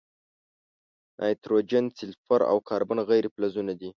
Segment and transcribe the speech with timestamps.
[1.17, 3.89] نایتروجن، سلفر، او کاربن غیر فلزونه دي.